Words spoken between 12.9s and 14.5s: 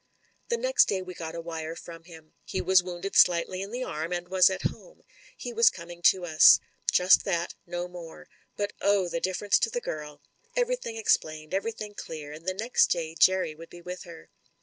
Jerry would be with her.